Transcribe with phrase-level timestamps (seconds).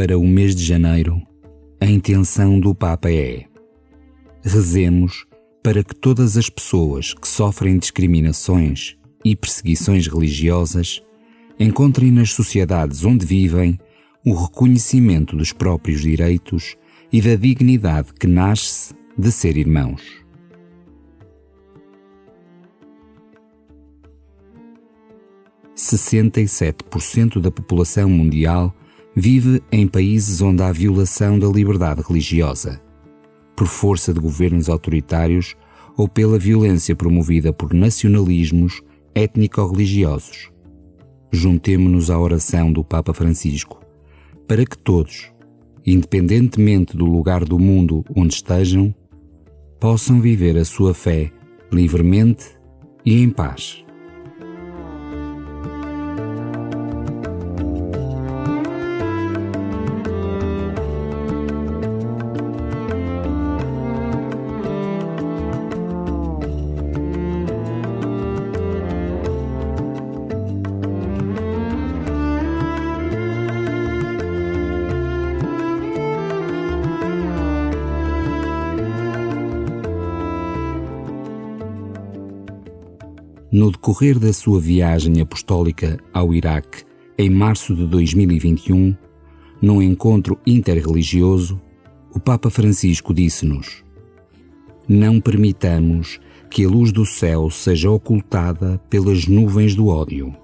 [0.00, 1.20] para o mês de janeiro,
[1.78, 3.44] a intenção do Papa é:
[4.42, 5.26] rezemos
[5.62, 11.02] para que todas as pessoas que sofrem discriminações e perseguições religiosas
[11.58, 13.78] encontrem nas sociedades onde vivem
[14.24, 16.78] o reconhecimento dos próprios direitos
[17.12, 20.00] e da dignidade que nasce de ser irmãos.
[25.74, 28.74] Sessenta e sete por cento da população mundial
[29.14, 32.80] vive em países onde há violação da liberdade religiosa,
[33.56, 35.56] por força de governos autoritários
[35.96, 38.82] ou pela violência promovida por nacionalismos
[39.14, 40.50] étnico-religiosos.
[41.32, 43.80] Juntemo-nos à oração do Papa Francisco
[44.50, 45.30] para que todos,
[45.86, 48.92] independentemente do lugar do mundo onde estejam,
[49.78, 51.30] possam viver a sua fé
[51.70, 52.46] livremente
[53.06, 53.84] e em paz.
[83.60, 86.82] No decorrer da sua viagem apostólica ao Iraque
[87.18, 88.96] em março de 2021,
[89.60, 91.60] num encontro interreligioso,
[92.10, 93.84] o Papa Francisco disse-nos:
[94.88, 100.34] Não permitamos que a luz do céu seja ocultada pelas nuvens do ódio.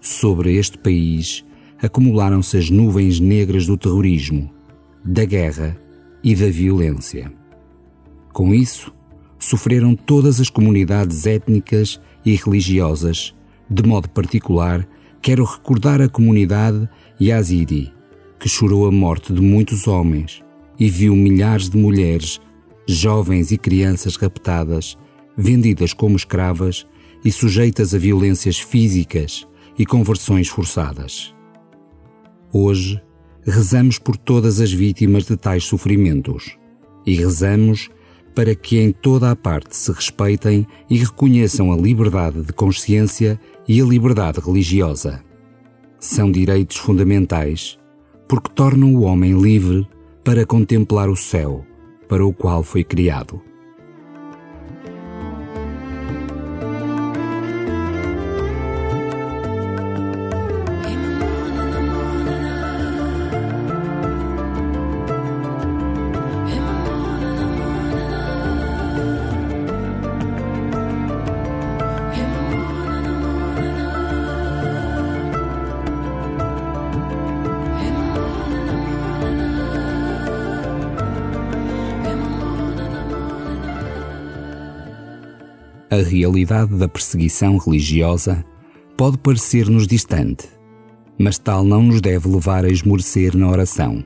[0.00, 1.44] Sobre este país
[1.82, 4.50] acumularam-se as nuvens negras do terrorismo,
[5.04, 5.78] da guerra
[6.24, 7.30] e da violência.
[8.32, 8.90] Com isso,
[9.38, 13.34] sofreram todas as comunidades étnicas e religiosas.
[13.68, 14.86] De modo particular,
[15.20, 16.88] quero recordar a comunidade
[17.20, 17.92] Yazidi,
[18.38, 20.42] que chorou a morte de muitos homens
[20.78, 22.40] e viu milhares de mulheres,
[22.86, 24.98] jovens e crianças raptadas,
[25.36, 26.86] vendidas como escravas
[27.24, 29.46] e sujeitas a violências físicas
[29.78, 31.34] e conversões forçadas.
[32.52, 33.00] Hoje,
[33.44, 36.56] rezamos por todas as vítimas de tais sofrimentos
[37.06, 37.90] e rezamos
[38.34, 43.38] para que em toda a parte se respeitem e reconheçam a liberdade de consciência
[43.68, 45.22] e a liberdade religiosa.
[45.98, 47.78] São direitos fundamentais,
[48.28, 49.86] porque tornam o homem livre
[50.24, 51.66] para contemplar o céu
[52.08, 53.40] para o qual foi criado.
[85.92, 88.42] A realidade da perseguição religiosa
[88.96, 90.48] pode parecer-nos distante,
[91.18, 94.02] mas tal não nos deve levar a esmorecer na oração.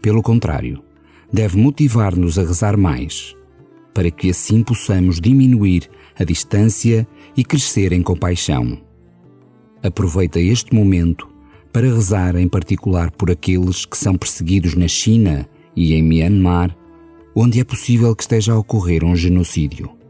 [0.00, 0.82] Pelo contrário,
[1.30, 3.36] deve motivar-nos a rezar mais,
[3.92, 8.80] para que assim possamos diminuir a distância e crescer em compaixão.
[9.82, 11.28] Aproveita este momento
[11.70, 16.74] para rezar em particular por aqueles que são perseguidos na China e em Myanmar,
[17.36, 20.02] onde é possível que esteja a ocorrer um genocídio.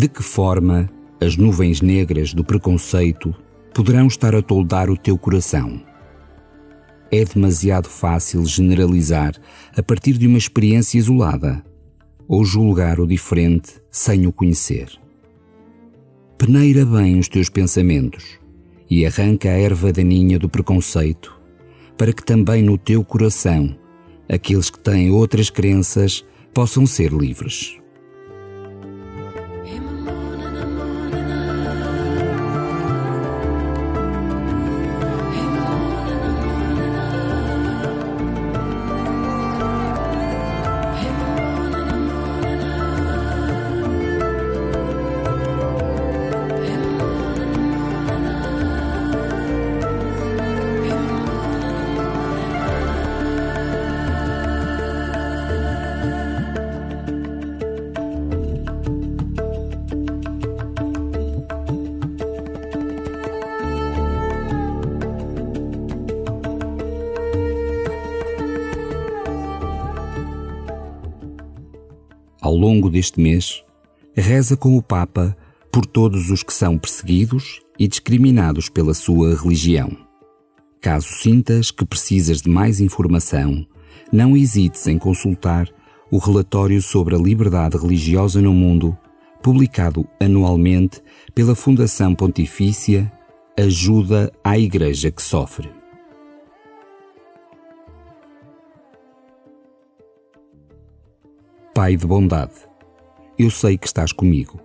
[0.00, 0.88] De que forma
[1.20, 3.34] as nuvens negras do preconceito
[3.74, 5.78] poderão estar a toldar o teu coração?
[7.12, 9.34] É demasiado fácil generalizar
[9.76, 11.62] a partir de uma experiência isolada
[12.26, 14.88] ou julgar o diferente sem o conhecer.
[16.38, 18.38] Peneira bem os teus pensamentos
[18.88, 21.38] e arranca a erva daninha do preconceito,
[21.98, 23.76] para que também no teu coração
[24.26, 26.24] aqueles que têm outras crenças
[26.54, 27.79] possam ser livres.
[72.40, 73.62] Ao longo deste mês,
[74.14, 75.36] reza com o Papa
[75.72, 79.96] por todos os que são perseguidos e discriminados pela sua religião.
[80.80, 83.66] Caso sintas que precisas de mais informação,
[84.12, 85.68] não hesites em consultar
[86.10, 88.96] o relatório sobre a liberdade religiosa no mundo,
[89.42, 91.00] publicado anualmente
[91.34, 93.10] pela Fundação Pontifícia
[93.56, 95.79] Ajuda à Igreja que Sofre.
[101.80, 102.52] Pai de bondade,
[103.38, 104.60] eu sei que estás comigo.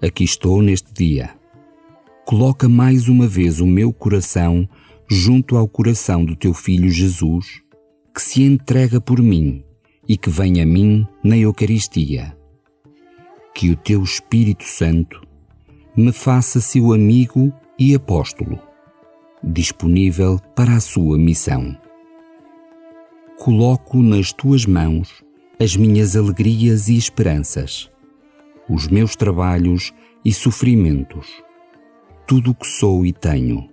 [0.00, 1.34] Aqui estou neste dia.
[2.24, 4.68] Coloca mais uma vez o meu coração
[5.10, 7.60] junto ao coração do teu filho Jesus,
[8.14, 9.64] que se entrega por mim
[10.08, 12.38] e que vem a mim na Eucaristia.
[13.52, 15.20] Que o teu Espírito Santo
[15.96, 18.60] me faça seu amigo e apóstolo,
[19.42, 21.76] disponível para a sua missão.
[23.36, 25.25] Coloco nas tuas mãos
[25.58, 27.90] as minhas alegrias e esperanças,
[28.68, 29.92] os meus trabalhos
[30.24, 31.26] e sofrimentos,
[32.26, 33.68] tudo o que sou e tenho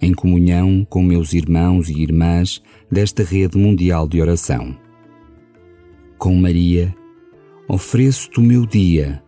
[0.00, 4.76] em comunhão com meus irmãos e irmãs desta rede mundial de oração.
[6.18, 6.94] Com Maria,
[7.68, 9.22] ofereço-te o meu dia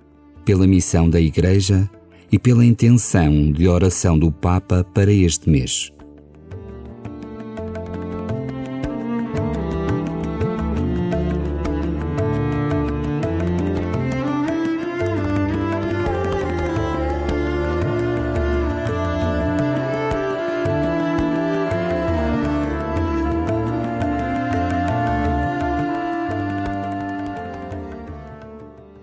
[0.45, 1.89] pela missão da Igreja
[2.31, 5.93] e pela intenção de oração do Papa para este mês.